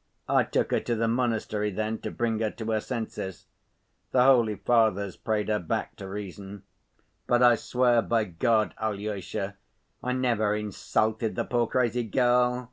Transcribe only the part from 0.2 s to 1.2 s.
'...I took her to the